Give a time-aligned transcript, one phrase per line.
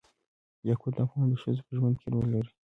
[0.67, 2.51] یاقوت د افغان ښځو په ژوند کې رول لري.